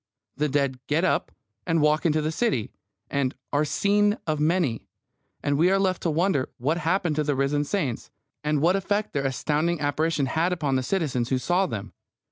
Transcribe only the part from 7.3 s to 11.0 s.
risen saints, and what effect their astounding apparition had upon the